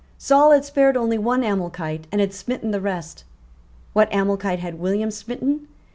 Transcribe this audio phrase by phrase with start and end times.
[0.17, 3.23] Saul had spared only one Amalekite, and had smitten the rest.
[3.93, 5.67] What Amalekite had William smitten?